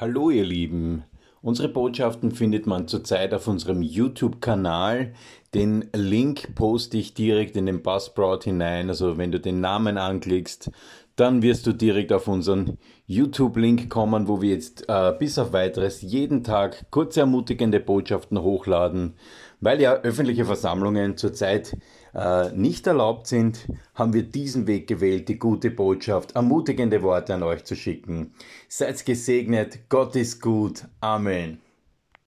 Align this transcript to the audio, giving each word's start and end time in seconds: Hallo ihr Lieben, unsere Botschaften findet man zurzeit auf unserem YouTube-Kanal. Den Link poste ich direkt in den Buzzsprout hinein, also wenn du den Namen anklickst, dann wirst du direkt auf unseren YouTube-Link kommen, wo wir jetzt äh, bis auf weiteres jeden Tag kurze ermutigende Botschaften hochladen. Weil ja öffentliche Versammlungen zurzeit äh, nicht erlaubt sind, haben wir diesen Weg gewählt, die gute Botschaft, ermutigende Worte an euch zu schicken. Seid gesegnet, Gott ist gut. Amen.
Hallo 0.00 0.30
ihr 0.30 0.46
Lieben, 0.46 1.04
unsere 1.42 1.68
Botschaften 1.68 2.30
findet 2.30 2.66
man 2.66 2.88
zurzeit 2.88 3.34
auf 3.34 3.46
unserem 3.46 3.82
YouTube-Kanal. 3.82 5.12
Den 5.52 5.90
Link 5.92 6.54
poste 6.54 6.96
ich 6.96 7.14
direkt 7.14 7.56
in 7.56 7.66
den 7.66 7.82
Buzzsprout 7.82 8.44
hinein, 8.44 8.88
also 8.88 9.18
wenn 9.18 9.32
du 9.32 9.40
den 9.40 9.60
Namen 9.60 9.98
anklickst, 9.98 10.70
dann 11.16 11.42
wirst 11.42 11.66
du 11.66 11.72
direkt 11.72 12.12
auf 12.12 12.28
unseren 12.28 12.78
YouTube-Link 13.06 13.90
kommen, 13.90 14.28
wo 14.28 14.40
wir 14.40 14.50
jetzt 14.50 14.88
äh, 14.88 15.12
bis 15.18 15.38
auf 15.38 15.52
weiteres 15.52 16.02
jeden 16.02 16.44
Tag 16.44 16.90
kurze 16.90 17.20
ermutigende 17.20 17.80
Botschaften 17.80 18.40
hochladen. 18.40 19.14
Weil 19.60 19.80
ja 19.80 19.94
öffentliche 19.94 20.44
Versammlungen 20.44 21.16
zurzeit 21.16 21.76
äh, 22.14 22.50
nicht 22.52 22.86
erlaubt 22.86 23.26
sind, 23.26 23.66
haben 23.94 24.14
wir 24.14 24.22
diesen 24.22 24.66
Weg 24.66 24.86
gewählt, 24.86 25.28
die 25.28 25.38
gute 25.38 25.70
Botschaft, 25.70 26.36
ermutigende 26.36 27.02
Worte 27.02 27.34
an 27.34 27.42
euch 27.42 27.64
zu 27.64 27.74
schicken. 27.74 28.32
Seid 28.68 29.04
gesegnet, 29.04 29.80
Gott 29.88 30.16
ist 30.16 30.40
gut. 30.40 30.84
Amen. 31.00 31.58